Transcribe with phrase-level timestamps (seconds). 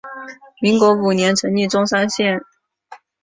[0.59, 2.41] 民国五年成立钟山县。